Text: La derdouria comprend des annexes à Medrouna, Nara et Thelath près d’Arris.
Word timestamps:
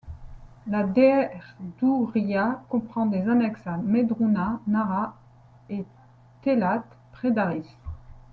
La 0.65 0.81
derdouria 0.81 2.63
comprend 2.69 3.05
des 3.05 3.29
annexes 3.29 3.67
à 3.67 3.77
Medrouna, 3.77 4.59
Nara 4.65 5.15
et 5.69 5.85
Thelath 6.41 6.85
près 7.11 7.29
d’Arris. 7.29 7.69